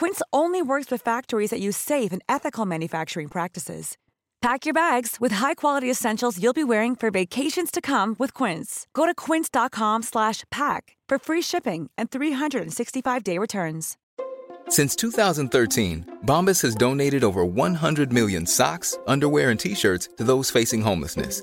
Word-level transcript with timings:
Quince 0.00 0.22
only 0.32 0.62
works 0.62 0.90
with 0.90 1.02
factories 1.02 1.50
that 1.50 1.60
use 1.60 1.76
safe 1.76 2.10
and 2.10 2.22
ethical 2.26 2.64
manufacturing 2.64 3.28
practices. 3.28 3.98
Pack 4.40 4.64
your 4.64 4.72
bags 4.72 5.18
with 5.20 5.30
high-quality 5.30 5.90
essentials 5.90 6.42
you'll 6.42 6.54
be 6.54 6.64
wearing 6.64 6.96
for 6.96 7.10
vacations 7.10 7.70
to 7.70 7.82
come 7.82 8.16
with 8.18 8.32
Quince. 8.32 8.86
Go 8.94 9.04
to 9.04 9.14
quince.com/pack 9.14 10.96
for 11.10 11.18
free 11.18 11.42
shipping 11.42 11.90
and 11.98 12.10
365-day 12.10 13.36
returns. 13.36 13.98
Since 14.70 14.96
2013, 14.96 16.06
Bombas 16.24 16.62
has 16.62 16.74
donated 16.74 17.22
over 17.22 17.44
100 17.44 18.10
million 18.10 18.46
socks, 18.46 18.98
underwear, 19.06 19.50
and 19.50 19.60
T-shirts 19.60 20.08
to 20.16 20.24
those 20.24 20.50
facing 20.50 20.80
homelessness. 20.80 21.42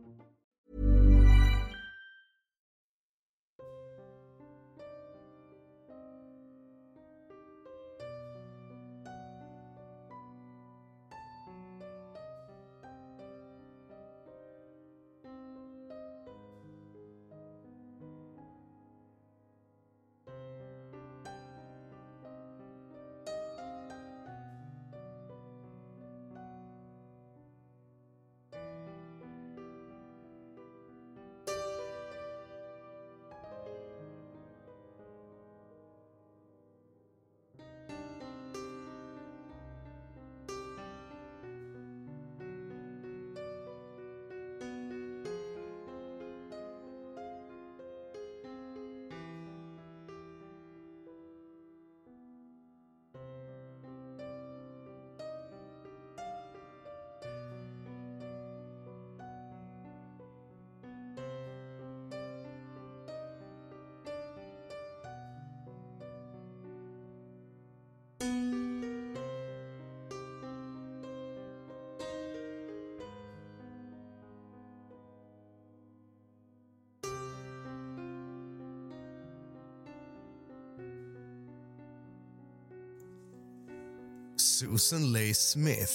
Susan 84.61 85.13
Leigh 85.13 85.33
Smith, 85.33 85.93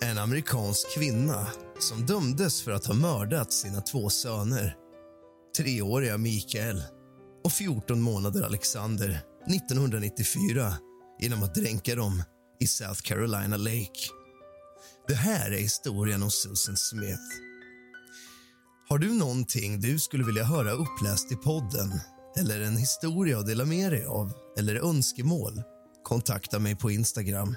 en 0.00 0.18
amerikansk 0.18 0.94
kvinna 0.94 1.46
som 1.78 2.06
dömdes 2.06 2.62
för 2.62 2.72
att 2.72 2.86
ha 2.86 2.94
mördat 2.94 3.52
sina 3.52 3.80
två 3.80 4.10
söner 4.10 4.76
treåriga 5.56 6.18
Mikael 6.18 6.82
och 7.44 7.52
14 7.52 8.00
månader 8.00 8.42
Alexander 8.42 9.20
1994 9.46 10.74
genom 11.20 11.42
att 11.42 11.54
dränka 11.54 11.94
dem 11.94 12.22
i 12.60 12.66
South 12.66 13.00
Carolina 13.02 13.56
Lake. 13.56 14.00
Det 15.08 15.14
här 15.14 15.50
är 15.50 15.58
historien 15.58 16.22
om 16.22 16.30
Susan 16.30 16.76
Smith. 16.76 17.26
Har 18.88 18.98
du 18.98 19.12
någonting 19.12 19.80
du 19.80 19.98
skulle 19.98 20.24
vilja 20.24 20.44
höra 20.44 20.70
uppläst 20.70 21.32
i 21.32 21.36
podden 21.36 22.00
eller 22.38 22.60
en 22.60 22.76
historia 22.76 23.38
att 23.38 23.46
dela 23.46 23.64
med 23.64 23.92
dig 23.92 24.04
av 24.04 24.32
eller 24.58 24.88
önskemål? 24.88 25.62
Kontakta 26.02 26.58
mig 26.58 26.76
på 26.76 26.90
Instagram. 26.90 27.56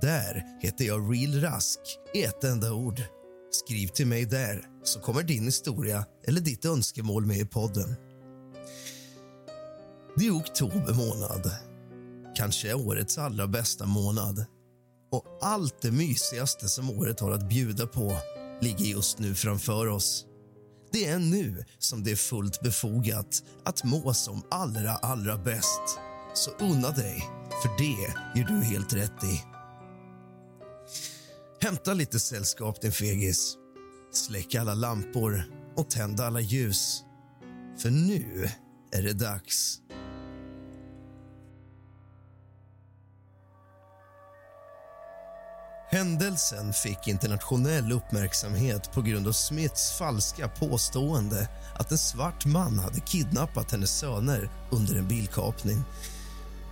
Där 0.00 0.44
heter 0.60 0.84
jag 0.84 1.14
Real 1.14 1.40
Rask 1.40 1.80
i 2.14 2.22
ett 2.22 2.44
enda 2.44 2.72
ord. 2.72 3.02
Skriv 3.50 3.88
till 3.88 4.06
mig 4.06 4.24
där 4.24 4.64
så 4.84 5.00
kommer 5.00 5.22
din 5.22 5.44
historia 5.44 6.04
eller 6.26 6.40
ditt 6.40 6.64
önskemål 6.64 7.26
med 7.26 7.38
i 7.38 7.44
podden. 7.44 7.96
Det 10.16 10.26
är 10.26 10.36
oktober 10.38 10.94
månad. 10.94 11.50
Kanske 12.36 12.74
årets 12.74 13.18
allra 13.18 13.46
bästa 13.46 13.86
månad. 13.86 14.44
Och 15.12 15.24
allt 15.40 15.82
det 15.82 15.90
mysigaste 15.90 16.68
som 16.68 16.90
året 16.90 17.20
har 17.20 17.30
att 17.30 17.48
bjuda 17.48 17.86
på 17.86 18.16
ligger 18.60 18.84
just 18.84 19.18
nu 19.18 19.34
framför 19.34 19.86
oss. 19.86 20.26
Det 20.92 21.06
är 21.06 21.18
nu 21.18 21.64
som 21.78 22.04
det 22.04 22.10
är 22.10 22.16
fullt 22.16 22.60
befogat 22.60 23.42
att 23.64 23.84
må 23.84 24.14
som 24.14 24.42
allra, 24.50 24.92
allra 24.92 25.38
bäst. 25.38 25.98
Så 26.34 26.50
unna 26.50 26.90
dig, 26.90 27.28
för 27.62 27.78
det 27.78 28.38
gör 28.40 28.46
du 28.46 28.64
helt 28.64 28.92
rätt 28.92 29.24
i. 29.24 29.57
Hämta 31.60 31.94
lite 31.94 32.20
sällskap, 32.20 32.80
din 32.80 32.92
fegis. 32.92 33.56
Släck 34.12 34.54
alla 34.54 34.74
lampor 34.74 35.42
och 35.76 35.90
tänd 35.90 36.20
alla 36.20 36.40
ljus. 36.40 37.02
För 37.78 37.90
nu 37.90 38.50
är 38.92 39.02
det 39.02 39.12
dags. 39.12 39.80
Händelsen 45.90 46.72
fick 46.72 47.08
internationell 47.08 47.92
uppmärksamhet 47.92 48.92
på 48.92 49.02
grund 49.02 49.28
av 49.28 49.32
Smiths 49.32 49.98
falska 49.98 50.48
påstående 50.48 51.48
att 51.74 51.90
en 51.90 51.98
svart 51.98 52.46
man 52.46 52.78
hade 52.78 53.00
kidnappat 53.00 53.72
hennes 53.72 53.98
söner 53.98 54.50
under 54.70 54.96
en 54.96 55.08
bilkapning. 55.08 55.82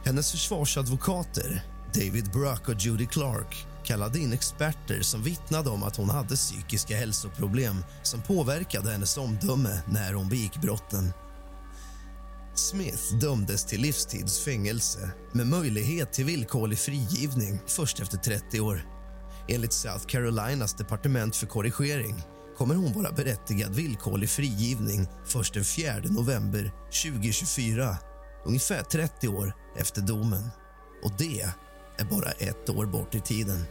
Hennes 0.05 0.31
försvarsadvokater, 0.31 1.65
David 1.95 2.31
Bruck 2.31 2.69
och 2.69 2.81
Judy 2.81 3.07
Clark 3.07 3.67
kallade 3.87 4.19
in 4.19 4.33
experter 4.33 5.01
som 5.03 5.23
vittnade 5.23 5.71
om 5.71 5.83
att 5.83 5.97
hon 5.97 6.11
hade 6.11 6.37
psykiska 6.37 6.97
hälsoproblem 6.97 7.85
som 8.03 8.23
påverkade 8.23 8.91
hennes 8.91 9.17
omdöme 9.17 9.83
när 9.87 10.13
hon 10.13 10.29
begick 10.29 10.57
brotten. 10.57 11.13
Smith 12.55 13.15
dömdes 13.21 13.65
till 13.65 13.81
livstidsfängelse 13.81 15.11
med 15.33 15.47
möjlighet 15.47 16.13
till 16.13 16.25
villkorlig 16.25 16.79
frigivning 16.79 17.59
först 17.67 18.01
efter 18.01 18.19
30 18.19 18.61
år. 18.61 18.81
Enligt 19.49 19.73
South 19.73 20.07
Carolinas 20.07 20.75
departement 20.75 21.37
för 21.37 21.47
korrigering 21.47 22.23
kommer 22.57 22.75
hon 22.75 22.93
vara 22.93 23.13
berättigad 23.13 23.75
villkorlig 23.75 24.31
frigivning 24.31 25.09
först 25.25 25.55
den 25.55 25.65
4 25.65 25.95
november 26.05 26.73
2024 27.05 27.97
ungefär 28.47 28.83
30 28.83 29.29
år 29.29 29.53
efter 29.77 30.03
domen. 30.03 30.51
och 31.03 31.13
det 31.19 31.51
är 31.99 32.05
bara 32.05 32.31
ett 32.31 32.71
år 32.71 32.87
bort 32.87 33.15
i 33.15 33.21
tiden. 33.21 33.65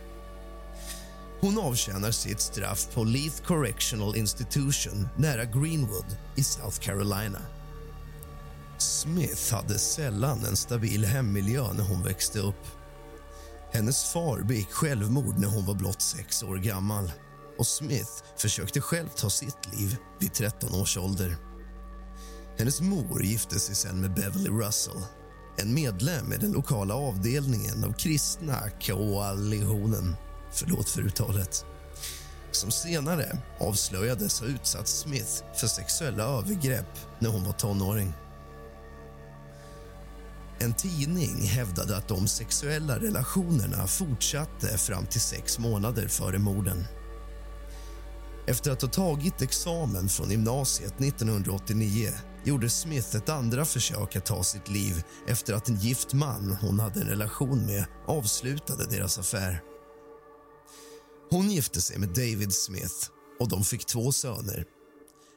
Hon 1.42 1.60
avtjänar 1.60 2.12
sitt 2.12 2.39
straff 2.39 2.88
på 2.94 3.04
Leith 3.04 3.44
Correctional 3.44 4.16
Institution 4.16 5.07
nära 5.18 5.45
Greenwood 5.45 6.18
i 6.36 6.44
South 6.44 6.80
Carolina. 6.80 7.42
Smith 8.77 9.54
hade 9.54 9.80
sällan 9.80 10.45
en 10.45 10.56
stabil 10.56 11.06
hemmiljö 11.06 11.74
när 11.74 11.83
hon 11.83 12.04
växte 12.04 12.39
upp. 12.39 12.66
Hennes 13.72 14.13
far 14.13 14.42
begick 14.42 14.72
självmord 14.72 15.39
när 15.39 15.48
hon 15.48 15.66
var 15.66 15.74
blott 15.74 16.01
sex 16.01 16.44
år 16.44 16.56
gammal 16.56 17.12
och 17.57 17.68
Smith 17.68 18.12
försökte 18.38 18.81
själv 18.81 19.07
ta 19.16 19.30
sitt 19.30 19.74
liv 19.74 19.98
vid 20.19 20.33
13 20.33 20.81
års 20.81 20.98
ålder. 20.98 21.38
Hennes 22.57 22.81
mor 22.81 23.24
gifte 23.24 23.60
sig 23.60 23.75
sen 23.75 24.01
med 24.01 24.13
Beverly 24.13 24.50
Russell 24.50 25.01
en 25.57 25.74
medlem 25.74 26.34
i 26.34 26.38
den 26.38 26.52
lokala 26.52 26.94
avdelningen 26.94 27.84
av 27.84 27.94
kristna 27.94 28.60
koalitionen 28.86 30.16
förlåt 30.52 30.90
för 30.90 31.02
uttalet 31.02 31.66
som 32.56 32.72
senare 32.72 33.38
avslöjades 33.60 34.40
ha 34.40 34.48
utsatt 34.48 34.88
Smith 34.88 35.44
för 35.56 35.68
sexuella 35.68 36.24
övergrepp 36.24 37.00
när 37.19 37.30
hon 37.30 37.44
var 37.44 37.52
tonåring. 37.52 38.13
En 40.60 40.74
tidning 40.74 41.42
hävdade 41.42 41.98
att 41.98 42.08
de 42.08 42.28
sexuella 42.28 43.00
relationerna 43.00 43.88
fortsatte 43.88 44.78
fram 44.78 45.06
till 45.06 45.22
sex 45.22 45.60
månader 45.60 46.08
före 46.08 46.38
morden. 46.38 46.86
Efter 48.48 48.72
att 48.72 48.81
ha 48.81 48.90
tagit 48.90 49.42
examen 49.42 50.10
från 50.10 50.31
gymnasiet 50.31 51.01
1989 51.01 52.10
gjorde 52.46 52.70
Smith 52.70 53.16
ett 53.16 53.30
andra 53.30 53.66
försök 53.66 54.16
att 54.16 54.26
ta 54.26 54.44
sitt 54.44 54.70
liv 54.70 55.04
efter 55.28 55.54
att 55.54 55.70
en 55.70 55.76
gift 55.76 56.14
man 56.14 56.58
hon 56.62 56.80
hade 56.80 57.02
en 57.02 57.08
relation 57.08 57.66
med 57.66 57.86
avslutade 58.08 58.86
deras 58.86 59.20
affär. 59.20 59.62
Hon 61.30 61.52
gifte 61.52 61.82
sig 61.82 61.98
med 61.98 62.10
David 62.10 62.54
Smith 62.54 63.10
och 63.40 63.50
de 63.50 63.64
fick 63.64 63.86
två 63.86 64.12
söner. 64.12 64.66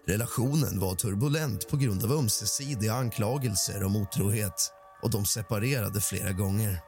Relationen 0.06 0.80
var 0.80 0.94
turbulent 0.94 1.68
på 1.68 1.76
grund 1.76 2.04
av 2.04 2.12
ömsesidiga 2.12 2.92
anklagelser 2.92 3.84
om 3.84 3.96
otrohet 3.96 4.72
och 5.02 5.10
de 5.10 5.24
separerade 5.24 6.00
flera 6.00 6.32
gånger. 6.32 6.80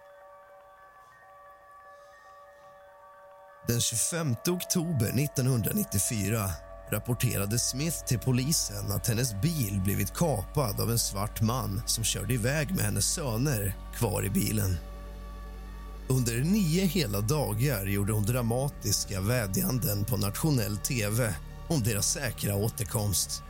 Den 3.69 3.81
25 3.81 4.37
oktober 4.47 5.07
1994 5.07 6.51
rapporterade 6.93 7.59
Smith 7.59 8.05
till 8.07 8.19
polisen 8.19 8.93
att 8.93 9.09
hennes 9.09 9.43
bil 9.43 9.81
blivit 9.85 10.15
kapad 10.15 10.81
av 10.81 10.91
en 10.91 10.99
svart 10.99 11.41
man 11.41 11.83
som 11.87 12.05
körde 12.05 12.35
iväg 12.35 12.71
med 12.71 12.85
hennes 12.85 13.07
söner 13.07 13.75
kvar 13.97 14.25
i 14.25 14.31
bilen. 14.31 14.77
Under 16.09 16.39
nio 16.39 16.85
hela 16.85 17.21
dagar 17.21 17.87
gjorde 17.87 18.13
hon 18.13 18.23
dramatiska 18.23 19.21
vädjanden 19.21 20.05
på 20.05 20.17
nationell 20.17 20.77
tv 20.77 21.35
om 21.69 21.83
deras 21.83 22.13
säkra 22.13 22.55
återkomst. 22.55 23.43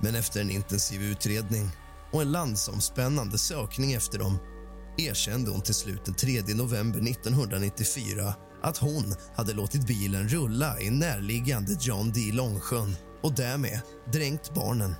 Men 0.00 0.14
efter 0.14 0.40
en 0.40 0.50
intensiv 0.50 1.02
utredning 1.02 1.70
och 2.12 2.22
en 2.22 2.32
landsomspännande 2.32 3.38
sökning 3.38 3.92
efter 3.92 4.18
dem 4.18 4.38
erkände 4.98 5.50
hon 5.50 5.60
till 5.60 5.74
slut 5.74 6.04
den 6.04 6.14
3 6.14 6.42
november 6.54 7.10
1994 7.10 8.34
att 8.64 8.78
hon 8.78 9.14
hade 9.36 9.52
låtit 9.52 9.86
bilen 9.86 10.28
rulla 10.28 10.80
i 10.80 10.90
närliggande 10.90 11.76
John 11.80 12.12
D. 12.12 12.20
Långsjön 12.32 12.96
och 13.22 13.34
därmed 13.34 13.80
dränkt 14.12 14.54
barnen. 14.54 14.94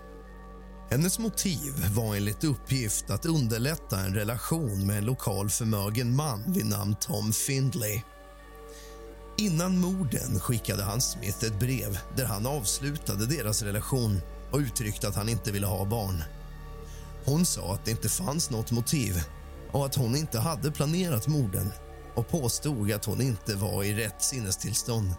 Hennes 0.90 1.18
motiv 1.18 1.92
var 1.94 2.16
enligt 2.16 2.44
uppgift 2.44 3.10
att 3.10 3.26
underlätta 3.26 4.00
en 4.00 4.14
relation 4.14 4.86
med 4.86 4.98
en 4.98 5.04
lokal 5.04 5.50
förmögen 5.50 6.16
man 6.16 6.52
vid 6.52 6.66
namn 6.66 6.96
Tom 7.00 7.32
Findlay. 7.32 8.02
Innan 9.38 9.78
morden 9.78 10.40
skickade 10.40 10.82
han 10.82 11.00
Smith 11.00 11.44
ett 11.44 11.60
brev 11.60 11.98
där 12.16 12.24
han 12.24 12.46
avslutade 12.46 13.26
deras 13.26 13.62
relation 13.62 14.20
och 14.50 14.58
uttryckte 14.58 15.08
att 15.08 15.16
han 15.16 15.28
inte 15.28 15.52
ville 15.52 15.66
ha 15.66 15.84
barn. 15.84 16.22
Hon 17.24 17.46
sa 17.46 17.74
att 17.74 17.84
det 17.84 17.90
inte 17.90 18.08
fanns 18.08 18.50
något 18.50 18.70
motiv 18.70 19.22
och 19.72 19.86
att 19.86 19.94
hon 19.94 20.16
inte 20.16 20.38
hade 20.38 20.70
planerat 20.70 21.28
morden 21.28 21.72
och 22.14 22.28
påstod 22.28 22.92
att 22.92 23.04
hon 23.04 23.20
inte 23.20 23.54
var 23.54 23.84
i 23.84 23.94
rätt 23.94 24.22
sinnestillstånd. 24.22 25.14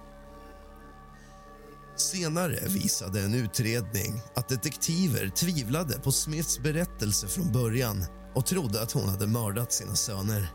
Senare 1.95 2.59
visade 2.67 3.21
en 3.21 3.33
utredning 3.33 4.21
att 4.35 4.49
detektiver 4.49 5.29
tvivlade 5.29 5.99
på 5.99 6.11
Smiths 6.11 6.59
berättelse 6.59 7.27
från 7.27 7.51
början 7.51 8.05
och 8.33 8.45
trodde 8.45 8.81
att 8.81 8.91
hon 8.91 9.09
hade 9.09 9.27
mördat 9.27 9.73
sina 9.73 9.95
söner. 9.95 10.47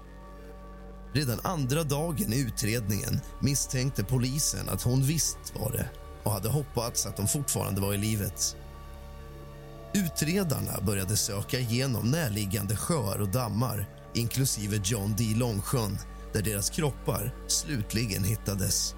Redan 1.13 1.41
andra 1.43 1.85
dagen 1.85 2.33
i 2.33 2.41
utredningen 2.41 3.21
misstänkte 3.41 4.05
polisen 4.05 4.69
att 4.69 4.83
hon 4.83 5.03
visst 5.03 5.39
var 5.61 5.73
det 5.73 5.91
och 6.23 6.33
hade 6.33 6.49
hoppats 6.49 7.07
att 7.07 7.17
de 7.17 7.29
fortfarande 7.29 7.81
var 7.81 7.95
i 7.95 7.99
livet. 7.99 8.57
Utredarna 9.95 10.81
började 10.83 11.17
söka 11.17 11.59
igenom 11.59 12.11
närliggande 12.11 12.77
sjöar 12.77 13.21
och 13.21 13.29
dammar 13.29 13.89
inklusive 14.15 14.81
John 14.85 15.15
D. 15.19 15.25
Långsjön 15.37 15.99
där 16.33 16.43
deras 16.43 16.71
kroppar 16.71 17.35
slutligen 17.47 18.25
hittades. 18.25 18.95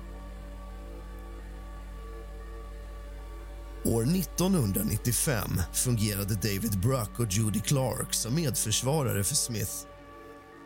År 3.84 4.02
1995 4.02 5.50
fungerade 5.72 6.34
David 6.34 6.80
Bruck 6.80 7.18
och 7.18 7.32
Judy 7.32 7.60
Clark 7.60 8.14
som 8.14 8.34
medförsvarare 8.34 9.24
för 9.24 9.34
Smith. 9.34 9.72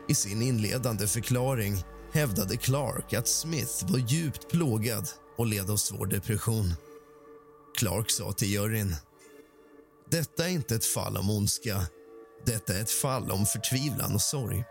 I 0.09 0.15
sin 0.15 0.43
inledande 0.43 1.07
förklaring 1.07 1.85
hävdade 2.13 2.57
Clark 2.57 3.13
att 3.13 3.29
Smith 3.29 3.93
var 3.93 3.99
djupt 3.99 4.51
plågad 4.51 5.09
och 5.37 5.47
led 5.47 5.71
av 5.71 5.77
svår 5.77 6.07
depression. 6.07 6.75
Clark 7.79 8.11
sa 8.11 8.33
till 8.33 8.49
juryn 8.49 8.97
detta 10.11 10.45
är 10.45 10.49
inte 10.49 10.75
ett 10.75 10.85
fall 10.85 11.17
om 11.17 11.31
ondska. 11.31 11.83
Detta 12.45 12.75
är 12.75 12.83
ett 12.83 12.91
fall 12.91 13.31
om 13.31 13.47
förtvivlan 13.47 14.15
och 14.15 14.23
sorg. 14.23 14.65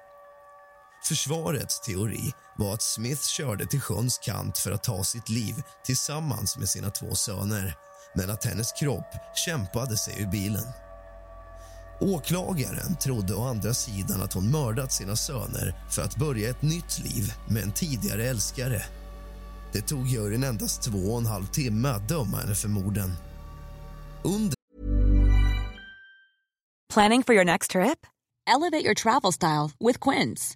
Försvarets 1.08 1.80
teori 1.80 2.32
var 2.58 2.74
att 2.74 2.82
Smith 2.82 3.22
körde 3.22 3.66
till 3.66 3.82
sjöns 3.82 4.18
kant 4.18 4.58
för 4.58 4.72
att 4.72 4.84
ta 4.84 5.04
sitt 5.04 5.30
liv 5.30 5.56
tillsammans 5.84 6.58
med 6.58 6.70
sina 6.70 6.90
två 6.90 7.16
söner 7.16 7.78
men 8.16 8.30
att 8.30 8.46
hennes 8.46 8.72
kropp 8.72 9.36
kämpade 9.36 9.98
sig 9.98 10.22
ur 10.22 10.28
bilen. 10.28 10.66
Åklagaren 12.02 12.96
trodde 12.96 13.36
å 13.36 13.44
andra 13.48 13.74
sidan 13.74 14.22
att 14.22 14.34
hon 14.34 14.52
mördat 14.52 14.92
sina 14.92 15.16
söner 15.16 15.76
för 15.90 16.02
att 16.02 16.16
börja 16.16 16.50
ett 16.50 16.62
nytt 16.62 17.00
liv 17.00 17.34
med 17.50 17.64
en 17.64 17.72
tidigare 17.72 18.26
älskare. 18.26 18.82
Det 19.74 19.82
tog 19.82 20.08
juryn 20.08 20.44
endast 20.44 20.82
två 20.82 21.00
och 21.00 21.18
en 21.18 21.26
halv 21.26 21.46
timme 21.46 21.90
att 21.90 22.10
döma 22.10 22.38
henne 22.38 22.56
för 22.56 22.68
morden. 22.68 23.14
Under 24.24 24.56
Planning 26.94 27.24
for 27.24 27.36
your 27.36 27.46
next 27.46 27.72
trip? 27.72 28.08
Elevate 28.48 28.86
your 28.86 28.94
travel 28.94 29.34
style 29.34 29.72
with 29.80 30.10
Quince. 30.10 30.56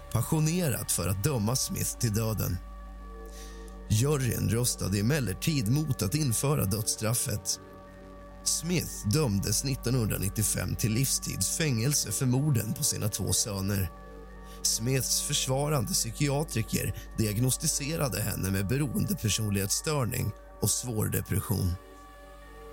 passionerat 0.11 0.91
för 0.91 1.07
att 1.07 1.23
döma 1.23 1.55
Smith 1.55 1.97
till 1.97 2.13
döden. 2.13 2.57
Juryn 3.89 4.49
röstade 4.49 4.99
emellertid 4.99 5.71
mot 5.71 6.01
att 6.01 6.15
införa 6.15 6.65
dödsstraffet. 6.65 7.59
Smith 8.43 9.09
dömdes 9.13 9.65
1995 9.65 10.75
till 10.75 10.93
livstids 10.93 11.57
fängelse 11.57 12.11
för 12.11 12.25
morden 12.25 12.73
på 12.73 12.83
sina 12.83 13.07
två 13.07 13.33
söner. 13.33 13.91
Smiths 14.61 15.21
försvarande 15.21 15.93
psykiatriker 15.93 16.95
diagnostiserade 17.17 18.21
henne 18.21 18.51
med 18.51 18.67
beroendepersonlighetsstörning 18.67 20.31
och 20.61 20.69
svår 20.69 21.05
depression. 21.05 21.71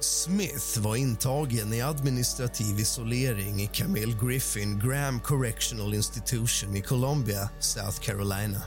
Smith 0.01 0.79
var 0.79 0.97
intagen 0.97 1.73
i 1.73 1.83
administrativ 1.83 2.81
isolering 2.81 3.61
i 3.61 3.67
Camille 3.67 4.15
Griffin 4.23 4.79
Graham 4.79 5.21
Correctional 5.21 5.95
Institution 5.95 6.77
i 6.77 6.83
Columbia, 6.83 7.49
South 7.61 8.01
Carolina. 8.01 8.63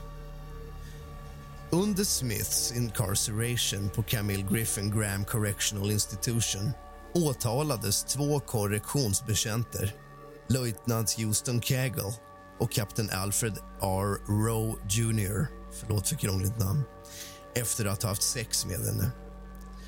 Under 1.70 2.04
Smiths 2.04 2.72
incarceration 2.72 3.88
på 3.88 4.02
Camille 4.02 4.46
Griffin 4.50 4.90
Graham 4.90 5.24
Correctional 5.24 5.90
Institution 5.90 6.70
åtalades 7.14 8.04
två 8.04 8.40
korrektionsbetjänter, 8.40 9.94
löjtnant 10.48 11.12
Houston 11.12 11.60
Cagle 11.60 12.12
och 12.58 12.72
kapten 12.72 13.10
Alfred 13.10 13.58
R. 13.80 14.16
Rowe 14.28 14.74
Jr. 14.88 15.46
Förlåt 15.80 16.08
för 16.08 16.16
krångligt 16.16 16.58
namn. 16.58 16.82
Efter 17.54 17.84
att 17.84 18.02
ha 18.02 18.08
haft 18.08 18.22
sex 18.22 18.66
med 18.66 18.80
henne. 18.80 19.10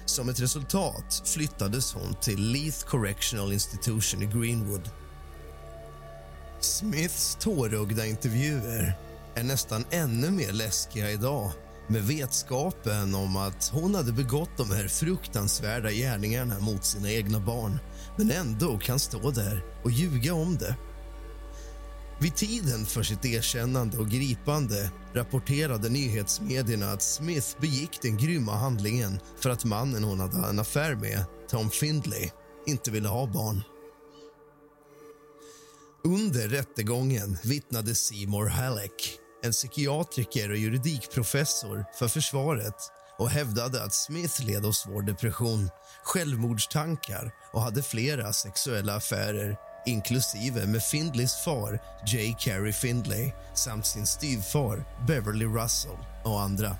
Som 0.06 0.28
ett 0.28 0.40
resultat 0.40 1.22
flyttades 1.24 1.92
hon 1.92 2.14
till 2.14 2.52
Leith 2.52 2.86
Correctional 2.86 3.52
Institution 3.52 4.22
i 4.22 4.26
Greenwood. 4.26 4.90
Smiths 6.60 7.36
tårögda 7.40 8.06
intervjuer 8.06 8.98
är 9.34 9.42
nästan 9.42 9.84
ännu 9.90 10.30
mer 10.30 10.52
läskiga 10.52 11.10
idag 11.10 11.52
med 11.88 12.02
vetskapen 12.02 13.14
om 13.14 13.36
att 13.36 13.68
hon 13.72 13.94
hade 13.94 14.12
begått 14.12 14.56
de 14.56 14.70
här 14.70 14.88
fruktansvärda 14.88 15.90
gärningarna 15.90 16.58
mot 16.58 16.84
sina 16.84 17.10
egna 17.10 17.40
barn 17.40 17.78
men 18.16 18.30
ändå 18.30 18.78
kan 18.78 18.98
stå 18.98 19.30
där 19.30 19.64
och 19.84 19.90
ljuga 19.90 20.34
om 20.34 20.56
det. 20.56 20.76
Vid 22.18 22.34
tiden 22.34 22.86
för 22.86 23.02
sitt 23.02 23.24
erkännande 23.24 23.98
och 23.98 24.08
gripande 24.08 24.90
rapporterade 25.14 25.88
nyhetsmedierna 25.88 26.90
att 26.90 27.02
Smith 27.02 27.60
begick 27.60 28.02
den 28.02 28.16
grymma 28.16 28.52
handlingen 28.52 29.20
för 29.40 29.50
att 29.50 29.64
mannen 29.64 30.04
hon 30.04 30.20
hade 30.20 30.48
en 30.48 30.58
affär 30.58 30.94
med, 30.94 31.24
Tom 31.48 31.70
Findlay, 31.70 32.30
inte 32.66 32.90
ville 32.90 33.08
ha 33.08 33.26
barn. 33.26 33.62
Under 36.04 36.48
rättegången 36.48 37.38
vittnade 37.44 37.94
Seymour 37.94 38.46
Halleck, 38.46 39.18
en 39.42 39.52
psykiatriker 39.52 40.50
och 40.50 40.56
juridikprofessor 40.56 41.84
för 41.98 42.08
försvaret 42.08 42.76
och 43.18 43.30
hävdade 43.30 43.84
att 43.84 43.94
Smith 43.94 44.44
led 44.46 44.66
av 44.66 44.72
svår 44.72 45.02
depression, 45.02 45.70
självmordstankar 46.04 47.34
och 47.52 47.62
hade 47.62 47.82
flera 47.82 48.32
sexuella 48.32 48.94
affärer 48.94 49.56
inklusive 49.86 50.66
med 50.66 50.82
Findleys 50.82 51.34
far 51.44 51.78
J. 52.06 52.36
Carey 52.38 52.72
Findlay 52.72 53.32
samt 53.54 53.86
sin 53.86 54.06
styvfar 54.06 54.84
Beverly 55.06 55.46
Russell 55.46 55.96
och 56.24 56.40
andra. 56.40 56.76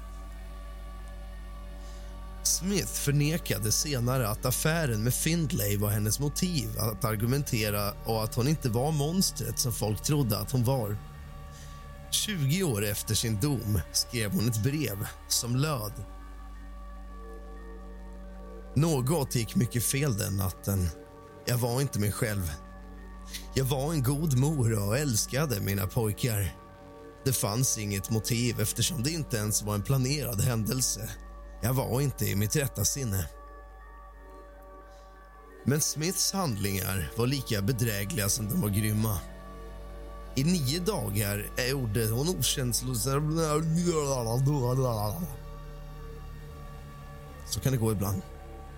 Smith 2.42 2.92
förnekade 2.92 3.72
senare 3.72 4.28
att 4.28 4.46
affären 4.46 5.04
med 5.04 5.14
Findlay 5.14 5.76
var 5.76 5.90
hennes 5.90 6.20
motiv 6.20 6.78
att 6.78 7.04
argumentera 7.04 7.92
och 8.04 8.24
att 8.24 8.34
hon 8.34 8.48
inte 8.48 8.68
var 8.68 8.92
monstret 8.92 9.58
som 9.58 9.72
folk 9.72 10.02
trodde 10.02 10.38
att 10.38 10.50
hon 10.50 10.64
var. 10.64 10.96
20 12.10 12.62
år 12.62 12.84
efter 12.84 13.14
sin 13.14 13.40
dom 13.40 13.80
skrev 13.92 14.32
hon 14.32 14.48
ett 14.48 14.62
brev 14.62 15.06
som 15.28 15.56
löd. 15.56 15.92
Något 18.74 19.34
gick 19.34 19.54
mycket 19.54 19.84
fel 19.84 20.18
den 20.18 20.36
natten. 20.36 20.88
Jag 21.46 21.58
var 21.58 21.80
inte 21.80 21.98
mig 21.98 22.12
själv. 22.12 22.52
Jag 23.54 23.64
var 23.64 23.92
en 23.92 24.02
god 24.02 24.38
mor 24.38 24.86
och 24.86 24.98
älskade 24.98 25.60
mina 25.60 25.86
pojkar. 25.86 26.56
Det 27.24 27.32
fanns 27.32 27.78
inget 27.78 28.10
motiv 28.10 28.60
eftersom 28.60 29.02
det 29.02 29.10
inte 29.10 29.36
ens 29.36 29.62
var 29.62 29.74
en 29.74 29.82
planerad 29.82 30.40
händelse. 30.40 31.10
Jag 31.62 31.74
var 31.74 32.00
inte 32.00 32.26
i 32.26 32.36
mitt 32.36 32.56
rätta 32.56 32.84
sinne. 32.84 33.28
Men 35.64 35.80
Smiths 35.80 36.32
handlingar 36.32 37.12
var 37.16 37.26
lika 37.26 37.62
bedrägliga 37.62 38.28
som 38.28 38.48
de 38.48 38.60
var 38.60 38.68
grymma. 38.68 39.18
I 40.34 40.44
nio 40.44 40.80
dagar 40.80 41.46
gjorde 41.70 42.06
hon 42.06 42.28
okänslosamma... 42.28 43.62
Så 47.46 47.60
kan 47.60 47.72
det 47.72 47.78
gå 47.78 47.92
ibland 47.92 48.22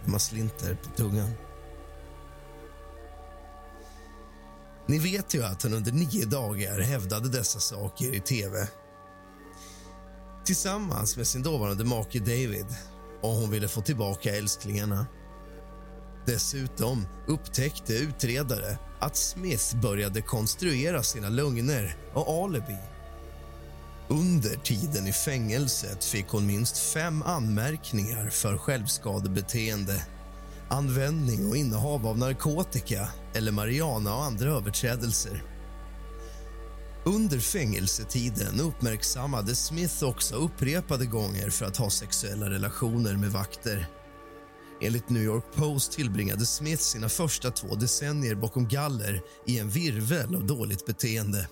när 0.04 0.10
man 0.10 0.20
slinter 0.20 0.74
på 0.74 0.90
tungan. 0.96 1.30
Ni 4.86 4.98
vet 4.98 5.34
ju 5.34 5.44
att 5.44 5.62
hon 5.62 5.72
under 5.72 5.92
nio 5.92 6.26
dagar 6.26 6.80
hävdade 6.80 7.28
dessa 7.28 7.60
saker 7.60 8.14
i 8.14 8.20
tv 8.20 8.68
tillsammans 10.46 11.16
med 11.16 11.26
sin 11.26 11.42
dåvarande 11.42 11.84
make 11.84 12.18
David 12.18 12.66
och 13.20 13.30
hon 13.30 13.50
ville 13.50 13.68
få 13.68 13.80
tillbaka 13.80 14.34
älsklingarna. 14.36 15.06
Dessutom 16.26 17.06
upptäckte 17.26 17.92
utredare 17.94 18.78
att 19.00 19.16
Smith 19.16 19.76
började 19.76 20.22
konstruera 20.22 21.02
sina 21.02 21.28
lögner 21.28 21.96
och 22.14 22.44
alibi. 22.44 22.76
Under 24.08 24.56
tiden 24.56 25.06
i 25.06 25.12
fängelset 25.12 26.04
fick 26.04 26.28
hon 26.28 26.46
minst 26.46 26.78
fem 26.78 27.22
anmärkningar 27.22 28.30
för 28.30 28.58
självskadebeteende 28.58 30.02
användning 30.68 31.48
och 31.48 31.56
innehav 31.56 32.06
av 32.06 32.18
narkotika 32.18 33.08
eller 33.36 33.52
marijuana 33.52 34.16
och 34.16 34.24
andra 34.24 34.50
överträdelser. 34.50 35.42
Under 37.04 37.38
fängelsetiden 37.38 38.60
uppmärksammade 38.60 39.54
Smith 39.54 40.04
också 40.04 40.34
upprepade 40.34 41.06
gånger 41.06 41.50
för 41.50 41.66
att 41.66 41.76
ha 41.76 41.90
sexuella 41.90 42.50
relationer 42.50 43.16
med 43.16 43.30
vakter. 43.30 43.86
Enligt 44.80 45.08
New 45.08 45.22
York 45.22 45.44
Post 45.54 45.92
tillbringade 45.92 46.46
Smith 46.46 46.82
sina 46.82 47.08
första 47.08 47.50
två 47.50 47.74
decennier 47.74 48.34
bakom 48.34 48.68
galler 48.68 49.22
i 49.46 49.58
en 49.58 49.70
virvel 49.70 50.34
av 50.34 50.46
dåligt 50.46 50.86
beteende. 50.86 51.48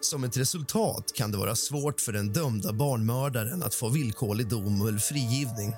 Som 0.00 0.24
ett 0.24 0.36
resultat 0.36 1.12
kan 1.14 1.32
det 1.32 1.38
vara 1.38 1.54
svårt 1.54 2.00
för 2.00 2.12
den 2.12 2.32
dömda 2.32 2.72
barnmördaren 2.72 3.62
att 3.62 3.74
få 3.74 3.88
villkorlig 3.88 4.48
dom 4.48 4.88
eller 4.88 4.98
frigivning 4.98 5.74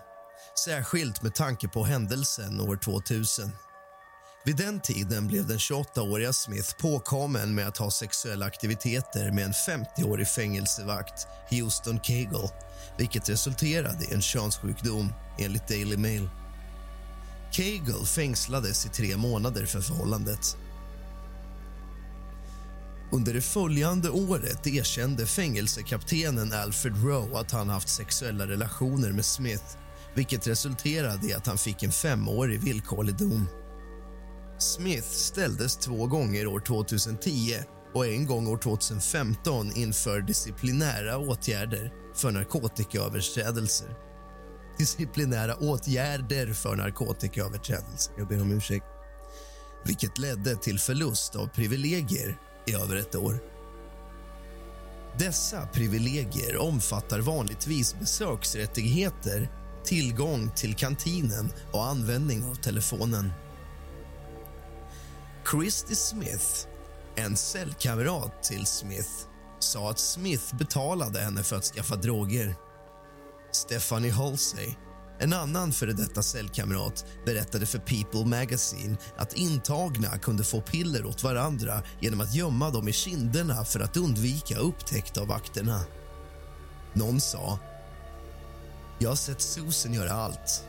särskilt 0.64 1.22
med 1.22 1.34
tanke 1.34 1.68
på 1.68 1.84
händelsen 1.84 2.60
år 2.60 2.76
2000. 2.76 3.50
Vid 4.44 4.56
den 4.56 4.80
tiden 4.80 5.26
blev 5.26 5.46
den 5.46 5.58
28-åriga 5.58 6.32
Smith 6.32 6.76
påkommen 6.76 7.54
med 7.54 7.68
att 7.68 7.76
ha 7.76 7.90
sexuella 7.90 8.46
aktiviteter 8.46 9.32
med 9.32 9.44
en 9.44 9.52
50-årig 9.52 10.28
fängelsevakt, 10.28 11.26
Houston 11.50 12.00
Cagle 12.00 12.48
vilket 12.98 13.28
resulterade 13.28 14.04
i 14.04 14.14
en 14.14 14.22
könssjukdom, 14.22 15.12
enligt 15.38 15.68
Daily 15.68 15.96
Mail. 15.96 16.28
Cagle 17.52 18.06
fängslades 18.06 18.86
i 18.86 18.88
tre 18.88 19.16
månader 19.16 19.66
för 19.66 19.80
förhållandet. 19.80 20.56
Under 23.12 23.34
det 23.34 23.40
följande 23.40 24.10
året 24.10 24.66
erkände 24.66 25.26
fängelsekaptenen 25.26 26.52
Alfred 26.52 27.04
Rowe 27.04 27.38
att 27.38 27.50
han 27.50 27.68
haft 27.68 27.88
sexuella 27.88 28.46
relationer 28.46 29.12
med 29.12 29.24
Smith 29.24 29.64
vilket 30.14 30.46
resulterade 30.46 31.26
i 31.26 31.34
att 31.34 31.46
han 31.46 31.58
fick 31.58 31.82
en 31.82 31.92
femårig 31.92 32.60
villkorlig 32.60 33.14
dom. 33.14 33.46
Smith 34.62 35.08
ställdes 35.08 35.76
två 35.76 36.06
gånger 36.06 36.46
år 36.46 36.60
2010 36.60 37.54
och 37.94 38.06
en 38.06 38.26
gång 38.26 38.46
år 38.46 38.58
2015 38.58 39.72
inför 39.76 40.20
disciplinära 40.20 41.18
åtgärder 41.18 41.92
för 42.14 42.30
narkotikaöverträdelser. 42.30 43.88
disciplinära 44.78 45.56
åtgärder 45.56 46.52
för 46.52 46.76
narkotikaöverträdelser. 46.76 48.14
Jag 48.18 48.28
ber 48.28 48.42
om 48.42 48.52
ursäkt. 48.52 48.86
Vilket 49.84 50.18
ledde 50.18 50.56
till 50.56 50.78
förlust 50.78 51.36
av 51.36 51.46
privilegier 51.46 52.38
i 52.66 52.74
över 52.74 52.96
ett 52.96 53.14
år. 53.14 53.38
Dessa 55.18 55.66
privilegier 55.66 56.56
omfattar 56.56 57.20
vanligtvis 57.20 57.98
besöksrättigheter 58.00 59.48
tillgång 59.84 60.50
till 60.56 60.74
kantinen 60.74 61.52
och 61.72 61.86
användning 61.86 62.44
av 62.44 62.54
telefonen. 62.54 63.32
Christy 65.50 65.94
Smith, 65.94 66.66
en 67.16 67.36
cellkamrat 67.36 68.42
till 68.42 68.66
Smith 68.66 69.10
sa 69.58 69.90
att 69.90 69.98
Smith 69.98 70.56
betalade 70.56 71.20
henne 71.20 71.42
för 71.42 71.56
att 71.56 71.64
skaffa 71.64 71.96
droger. 71.96 72.54
Stephanie 73.52 74.12
Halsey, 74.12 74.74
en 75.18 75.32
annan 75.32 75.72
före 75.72 75.92
detta 75.92 76.22
cellkamrat 76.22 77.04
berättade 77.26 77.66
för 77.66 77.78
People 77.78 78.24
Magazine 78.24 78.96
att 79.16 79.32
intagna 79.32 80.18
kunde 80.18 80.44
få 80.44 80.60
piller 80.60 81.06
åt 81.06 81.22
varandra 81.22 81.82
genom 82.00 82.20
att 82.20 82.34
gömma 82.34 82.70
dem 82.70 82.88
i 82.88 82.92
kinderna 82.92 83.64
för 83.64 83.80
att 83.80 83.96
undvika 83.96 84.58
upptäckt 84.58 85.16
av 85.16 85.26
vakterna. 85.26 85.84
Någon 86.92 87.20
sa 87.20 87.58
jag 88.98 89.08
har 89.08 89.16
sett 89.16 89.40
Susan 89.40 89.94
göra 89.94 90.12
allt. 90.12 90.64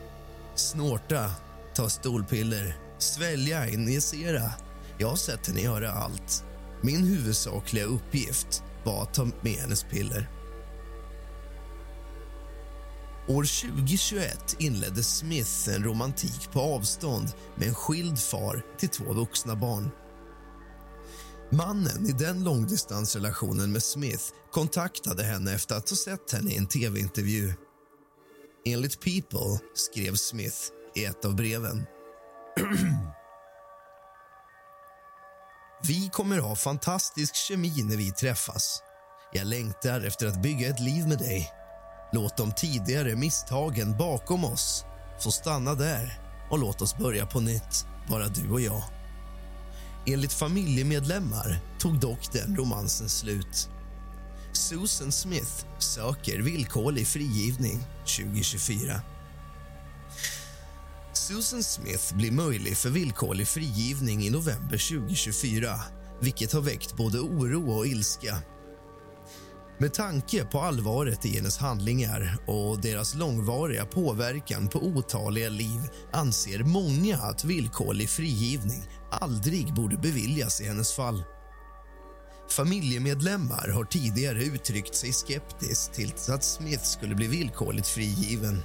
Snorta, 0.54 1.30
ta 1.74 1.88
stolpiller, 1.88 2.76
svälja, 2.98 3.68
injicera. 3.68 4.52
Jag 5.02 5.08
har 5.08 5.16
sett 5.16 5.46
henne 5.46 5.60
göra 5.60 5.92
allt. 5.92 6.44
Min 6.80 7.04
huvudsakliga 7.04 7.84
uppgift 7.84 8.62
var 8.84 9.02
att 9.02 9.14
ta 9.14 9.24
med 9.24 9.52
hennes 9.52 9.84
piller. 9.84 10.30
År 13.28 13.70
2021 13.72 14.56
inledde 14.58 15.02
Smith 15.02 15.68
en 15.68 15.84
romantik 15.84 16.48
på 16.52 16.60
avstånd 16.60 17.32
med 17.56 17.68
en 17.68 17.74
skild 17.74 18.18
far 18.18 18.62
till 18.78 18.88
två 18.88 19.12
vuxna 19.12 19.56
barn. 19.56 19.90
Mannen 21.50 22.06
i 22.06 22.12
den 22.12 22.44
långdistansrelationen 22.44 23.72
med 23.72 23.82
Smith 23.82 24.24
kontaktade 24.52 25.22
henne 25.22 25.54
efter 25.54 25.76
att 25.76 25.90
ha 25.90 25.96
sett 25.96 26.32
henne 26.32 26.50
i 26.50 26.56
en 26.56 26.66
tv-intervju. 26.66 27.52
Enligt 28.64 29.00
People 29.00 29.58
skrev 29.74 30.14
Smith 30.14 30.58
i 30.94 31.04
ett 31.04 31.24
av 31.24 31.36
breven. 31.36 31.86
vi 35.84 36.08
kommer 36.08 36.38
ha 36.38 36.56
fantastisk 36.56 37.34
kemi 37.34 37.82
när 37.82 37.96
vi 37.96 38.10
träffas. 38.10 38.82
Jag 39.32 39.46
längtar 39.46 40.00
efter 40.00 40.26
att 40.26 40.42
bygga 40.42 40.68
ett 40.68 40.80
liv 40.80 41.08
med 41.08 41.18
dig. 41.18 41.50
Låt 42.12 42.36
de 42.36 42.52
tidigare 42.52 43.16
misstagen 43.16 43.96
bakom 43.96 44.44
oss 44.44 44.84
få 45.20 45.30
stanna 45.30 45.74
där 45.74 46.20
och 46.50 46.58
låt 46.58 46.82
oss 46.82 46.96
börja 46.96 47.26
på 47.26 47.40
nytt, 47.40 47.86
bara 48.08 48.28
du 48.28 48.50
och 48.50 48.60
jag. 48.60 48.82
Enligt 50.06 50.32
familjemedlemmar 50.32 51.60
tog 51.78 52.00
dock 52.00 52.32
den 52.32 52.56
romansen 52.56 53.08
slut. 53.08 53.68
Susan 54.52 55.12
Smith 55.12 55.66
söker 55.78 56.38
villkorlig 56.38 57.06
frigivning 57.06 57.84
2024. 58.18 59.00
Susan 61.32 61.62
Smith 61.62 62.16
blir 62.16 62.32
möjlig 62.32 62.76
för 62.76 62.90
villkorlig 62.90 63.48
frigivning 63.48 64.22
i 64.22 64.30
november 64.30 65.06
2024 65.06 65.80
vilket 66.20 66.52
har 66.52 66.60
väckt 66.60 66.96
både 66.96 67.18
oro 67.18 67.70
och 67.70 67.86
ilska. 67.86 68.38
Med 69.78 69.94
tanke 69.94 70.44
på 70.44 70.60
allvaret 70.60 71.26
i 71.26 71.28
hennes 71.36 71.58
handlingar 71.58 72.36
och 72.46 72.80
deras 72.80 73.14
långvariga 73.14 73.84
påverkan 73.84 74.68
på 74.68 74.78
otaliga 74.78 75.48
liv 75.48 75.80
anser 76.12 76.64
många 76.64 77.16
att 77.16 77.44
villkorlig 77.44 78.08
frigivning 78.08 78.82
aldrig 79.10 79.74
borde 79.74 79.96
beviljas 79.96 80.60
i 80.60 80.64
hennes 80.64 80.92
fall. 80.92 81.24
Familjemedlemmar 82.50 83.68
har 83.68 83.84
tidigare 83.84 84.44
uttryckt 84.44 84.94
sig 84.94 85.12
skeptiskt 85.12 85.92
till 85.92 86.12
att 86.28 86.44
Smith 86.44 86.84
skulle 86.84 87.14
bli 87.14 87.26
villkorligt 87.26 87.88
frigiven. 87.88 88.62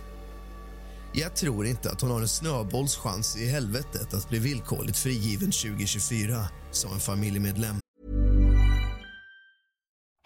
Jag 1.11 1.35
tror 1.35 1.65
inte 1.65 1.89
att 1.89 2.01
hon 2.01 2.11
har 2.11 2.21
en 2.21 2.27
snöbolls 2.27 2.97
chans 2.97 3.37
i 3.37 3.49
helvetet 3.49 4.13
att 4.13 4.29
bli 4.29 4.39
villkorligt 4.39 4.97
frigiven 4.97 5.51
2024, 5.51 6.37
sa 6.71 6.93
en 6.93 6.99
familjemedlem. 6.99 7.75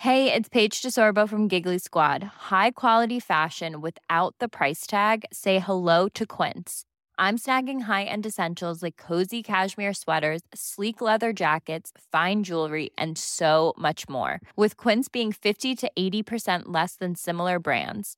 Hey, 0.03 0.33
it's 0.33 0.49
Paige 0.49 0.81
DeSorbo 0.81 1.27
from 1.29 1.47
Giggly 1.47 1.77
Squad. 1.77 2.23
High 2.49 2.71
quality 2.71 3.19
fashion 3.19 3.81
without 3.81 4.35
the 4.39 4.47
price 4.47 4.87
tag. 4.87 5.25
Say 5.31 5.59
hello 5.59 6.09
to 6.15 6.25
Quince. 6.25 6.85
I'm 7.19 7.37
snagging 7.37 7.81
high-end 7.81 8.25
essentials 8.25 8.81
like 8.81 8.97
cozy 8.97 9.43
cashmere 9.43 9.93
sweaters, 9.93 10.41
sleek 10.55 11.01
leather 11.01 11.31
jackets, 11.33 11.91
fine 12.11 12.41
jewelry, 12.41 12.89
and 12.97 13.15
so 13.15 13.75
much 13.77 14.09
more. 14.09 14.39
With 14.55 14.75
Quince 14.75 15.07
being 15.07 15.31
50 15.31 15.75
to 15.75 15.91
80% 15.95 16.63
less 16.73 16.95
than 16.95 17.13
similar 17.13 17.59
brands. 17.59 18.17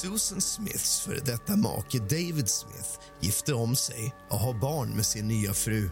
Susan 0.00 0.40
Smiths 0.40 1.00
före 1.00 1.20
detta 1.20 1.56
make 1.56 1.98
David 1.98 2.48
Smith 2.48 2.88
gifte 3.20 3.54
om 3.54 3.76
sig 3.76 4.14
och 4.30 4.38
har 4.38 4.54
barn 4.54 4.90
med 4.90 5.06
sin 5.06 5.28
nya 5.28 5.54
fru. 5.54 5.90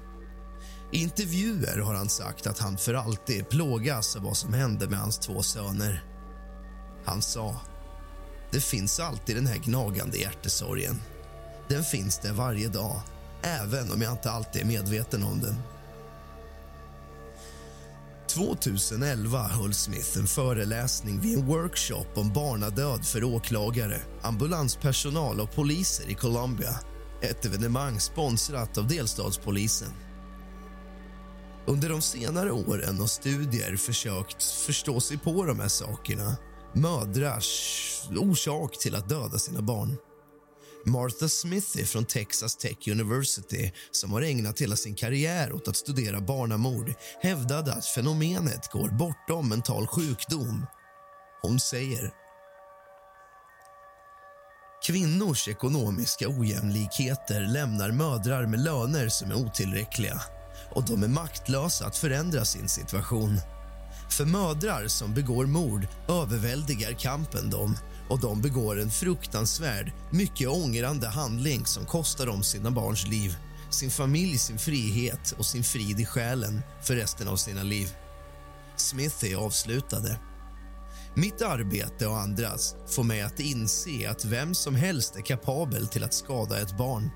I 0.92 1.02
intervjuer 1.02 1.78
har 1.78 1.94
han 1.94 2.08
sagt 2.08 2.46
att 2.46 2.58
han 2.58 2.78
för 2.78 2.94
alltid 2.94 3.48
plågas 3.48 4.16
av 4.16 4.22
vad 4.22 4.36
som 4.36 4.52
hände 4.52 4.88
med 4.88 4.98
hans 4.98 5.18
två 5.18 5.42
söner. 5.42 6.04
Han 7.04 7.22
sa 7.22 7.56
det 8.50 8.60
finns 8.60 9.00
alltid 9.00 9.36
den 9.36 9.46
här 9.46 9.58
gnagande 9.58 10.18
hjärtesorgen. 10.18 11.00
Den 11.68 11.84
finns 11.84 12.18
där 12.18 12.32
varje 12.32 12.68
dag, 12.68 13.00
även 13.42 13.92
om 13.92 14.02
jag 14.02 14.12
inte 14.12 14.30
alltid 14.30 14.62
är 14.62 14.66
medveten 14.66 15.22
om 15.22 15.40
den. 15.40 15.56
2011 18.38 19.38
höll 19.38 19.74
Smith 19.74 20.18
en 20.18 20.26
föreläsning 20.26 21.20
vid 21.20 21.38
en 21.38 21.46
workshop 21.46 22.06
om 22.14 22.32
barnadöd 22.32 23.04
för 23.04 23.24
åklagare, 23.24 24.00
ambulanspersonal 24.22 25.40
och 25.40 25.54
poliser 25.54 26.10
i 26.10 26.14
Colombia. 26.14 26.80
Ett 27.22 27.44
evenemang 27.44 28.00
sponsrat 28.00 28.78
av 28.78 28.86
delstatspolisen. 28.88 29.88
Under 31.66 31.88
de 31.88 32.02
senare 32.02 32.52
åren 32.52 32.98
har 32.98 33.06
studier 33.06 33.76
försökt 33.76 34.42
förstå 34.42 35.00
sig 35.00 35.18
på 35.18 35.44
de 35.44 35.60
här 35.60 35.68
sakerna. 35.68 36.36
Mödrars 36.72 38.08
orsak 38.16 38.78
till 38.78 38.94
att 38.94 39.08
döda 39.08 39.38
sina 39.38 39.62
barn. 39.62 39.96
Martha 40.88 41.28
Smithy 41.28 41.84
från 41.84 42.04
Texas 42.04 42.56
Tech 42.56 42.88
University 42.88 43.72
som 43.90 44.12
har 44.12 44.22
ägnat 44.22 44.60
hela 44.60 44.76
sin 44.76 44.94
karriär 44.94 45.52
åt 45.52 45.68
att 45.68 45.76
studera 45.76 46.20
barnamord 46.20 46.94
hävdade 47.22 47.72
att 47.72 47.86
fenomenet 47.86 48.72
går 48.72 48.88
bortom 48.88 49.48
mental 49.48 49.86
sjukdom. 49.86 50.66
Hon 51.42 51.60
säger 51.60 52.12
Kvinnors 54.86 55.48
ekonomiska 55.48 56.28
ojämlikheter 56.28 57.40
lämnar 57.40 57.90
mödrar 57.90 58.46
med 58.46 58.60
löner 58.60 59.08
som 59.08 59.30
är 59.30 59.34
otillräckliga 59.34 60.20
och 60.70 60.84
de 60.86 61.02
är 61.02 61.08
maktlösa 61.08 61.86
att 61.86 61.96
förändra 61.96 62.44
sin 62.44 62.68
situation. 62.68 63.40
För 64.08 64.24
mödrar 64.24 64.88
som 64.88 65.14
begår 65.14 65.46
mord 65.46 65.86
överväldigar 66.08 66.92
kampen 66.92 67.50
dem 67.50 67.76
och 68.08 68.20
de 68.20 68.42
begår 68.42 68.80
en 68.80 68.90
fruktansvärd, 68.90 69.92
mycket 70.10 70.48
ångrande 70.48 71.08
handling 71.08 71.66
som 71.66 71.86
kostar 71.86 72.26
dem 72.26 72.42
sina 72.42 72.70
barns 72.70 73.06
liv, 73.06 73.36
sin 73.70 73.90
familj 73.90 74.38
sin 74.38 74.58
frihet 74.58 75.34
och 75.38 75.46
sin 75.46 75.64
frid 75.64 76.00
i 76.00 76.06
själen 76.06 76.62
för 76.82 76.94
resten 76.94 77.28
av 77.28 77.36
sina 77.36 77.62
liv. 77.62 77.88
Smith 78.76 79.24
är 79.24 79.36
avslutade. 79.36 80.18
Mitt 81.14 81.42
arbete 81.42 82.06
och 82.06 82.18
andras 82.18 82.76
får 82.86 83.04
mig 83.04 83.22
att 83.22 83.40
inse 83.40 84.10
att 84.10 84.24
vem 84.24 84.54
som 84.54 84.74
helst 84.74 85.16
är 85.16 85.20
kapabel 85.20 85.88
till 85.88 86.04
att 86.04 86.14
skada 86.14 86.60
ett 86.60 86.76
barn. 86.78 87.10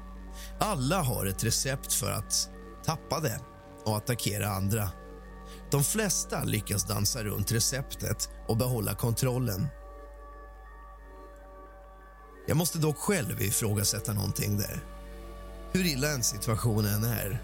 Alla 0.61 1.03
har 1.03 1.27
ett 1.27 1.45
recept 1.45 1.93
för 1.93 2.13
att 2.13 2.49
tappa 2.85 3.21
det 3.21 3.41
och 3.85 3.97
attackera 3.97 4.49
andra. 4.49 4.91
De 5.73 5.85
flesta 5.85 6.45
lyckas 6.45 6.85
dansa 6.85 7.25
runt 7.25 7.53
receptet 7.53 8.31
och 8.49 8.57
behålla 8.57 8.95
kontrollen. 8.95 9.67
Jag 12.47 12.57
måste 12.57 12.79
dock 12.79 12.99
själv 12.99 13.43
ifrågasätta 13.43 14.13
någonting 14.13 14.59
där. 14.59 14.85
Hur 15.73 15.87
illa 15.87 16.09
en 16.09 16.23
situation 16.23 16.87
än 16.87 17.05
är 17.05 17.43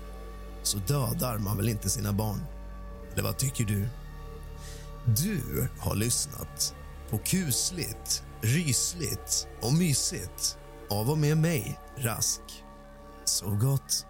så 0.62 0.78
dödar 0.78 1.38
man 1.38 1.56
väl 1.56 1.68
inte 1.68 1.90
sina 1.90 2.12
barn? 2.12 2.40
Eller 3.12 3.22
vad 3.22 3.38
tycker 3.38 3.64
du? 3.64 3.88
Du 5.04 5.68
har 5.78 5.94
lyssnat 5.94 6.74
på 7.10 7.18
kusligt, 7.18 8.22
rysligt 8.40 9.48
och 9.60 9.72
mysigt 9.72 10.58
av 10.90 11.10
och 11.10 11.18
med 11.18 11.38
mig, 11.38 11.80
Rask. 11.96 12.64
Sov 13.24 13.58
gott. 13.58 14.07